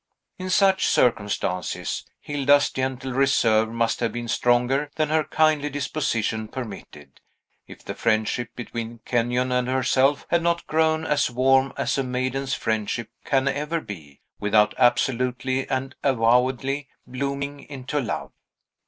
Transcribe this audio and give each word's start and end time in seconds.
In 0.39 0.49
such 0.49 0.87
circumstances, 0.87 2.07
Hilda's 2.19 2.71
gentle 2.71 3.13
reserve 3.13 3.69
must 3.69 3.99
have 3.99 4.11
been 4.11 4.27
stronger 4.27 4.89
than 4.95 5.09
her 5.09 5.23
kindly 5.23 5.69
disposition 5.69 6.47
permitted, 6.47 7.21
if 7.67 7.85
the 7.85 7.93
friendship 7.93 8.49
between 8.55 9.01
Kenyon 9.05 9.51
and 9.51 9.67
herself 9.67 10.25
had 10.31 10.41
not 10.41 10.65
grown 10.65 11.05
as 11.05 11.29
warm 11.29 11.71
as 11.77 11.99
a 11.99 12.03
maiden's 12.03 12.55
friendship 12.55 13.11
can 13.25 13.47
ever 13.47 13.79
be, 13.79 14.21
without 14.39 14.73
absolutely 14.79 15.69
and 15.69 15.93
avowedly 16.01 16.87
blooming 17.05 17.59
into 17.59 17.99
love. 17.99 18.31